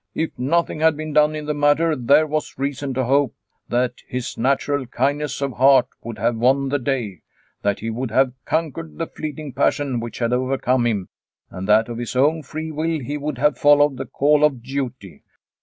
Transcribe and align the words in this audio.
If 0.15 0.31
nothing 0.39 0.79
had 0.79 0.97
been 0.97 1.13
done 1.13 1.35
in 1.35 1.45
the 1.45 1.53
matter, 1.53 1.95
there 1.95 2.25
was 2.25 2.57
reason 2.57 2.95
to 2.95 3.03
hope 3.03 3.35
that 3.69 4.01
his 4.07 4.35
natural 4.35 4.87
kindness 4.87 5.43
of 5.43 5.51
heart 5.53 5.89
would 6.01 6.17
have 6.17 6.37
won 6.37 6.69
the 6.69 6.79
day, 6.79 7.21
that 7.61 7.81
he 7.81 7.91
would 7.91 8.09
have 8.09 8.33
conquered 8.43 8.97
the 8.97 9.05
fleeting 9.05 9.53
passion 9.53 9.99
which 9.99 10.17
had 10.17 10.33
overcome 10.33 10.87
him, 10.87 11.09
and 11.51 11.67
228 11.67 11.67
Liliecrona's 11.67 11.67
Home 11.67 11.85
that 11.85 11.91
of 11.91 11.97
his 11.99 12.15
own 12.15 12.41
free 12.41 12.71
will 12.71 12.99
he 12.99 13.15
would 13.19 13.37
have 13.37 13.59
followed 13.59 13.97
the 13.97 14.07
call 14.07 14.43
of 14.43 14.63
duty. 14.63 15.21